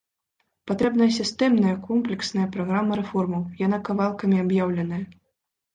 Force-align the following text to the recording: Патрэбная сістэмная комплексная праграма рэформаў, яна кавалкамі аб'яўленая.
Патрэбная 0.71 1.07
сістэмная 1.17 1.75
комплексная 1.89 2.47
праграма 2.57 2.93
рэформаў, 3.03 3.45
яна 3.69 3.77
кавалкамі 3.93 4.37
аб'яўленая. 4.47 5.03